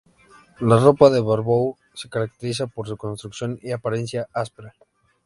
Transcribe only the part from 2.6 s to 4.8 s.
por su construcción y apariencia áspera.